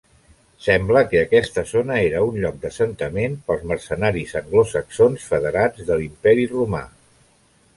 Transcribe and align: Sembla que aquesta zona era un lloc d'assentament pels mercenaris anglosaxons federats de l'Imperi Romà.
Sembla 0.67 1.01
que 1.09 1.19
aquesta 1.25 1.63
zona 1.71 1.97
era 2.05 2.23
un 2.29 2.39
lloc 2.45 2.57
d'assentament 2.63 3.35
pels 3.51 3.67
mercenaris 3.73 4.33
anglosaxons 4.41 5.29
federats 5.35 5.87
de 5.91 5.99
l'Imperi 6.01 6.49
Romà. 6.57 6.83